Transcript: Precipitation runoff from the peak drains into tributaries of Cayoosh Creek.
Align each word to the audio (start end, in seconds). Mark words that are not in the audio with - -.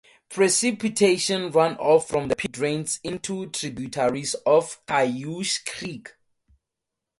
Precipitation 0.29 1.51
runoff 1.51 2.05
from 2.07 2.27
the 2.27 2.35
peak 2.35 2.53
drains 2.53 2.99
into 3.03 3.47
tributaries 3.51 4.33
of 4.47 4.83
Cayoosh 4.87 5.59
Creek. 5.63 6.13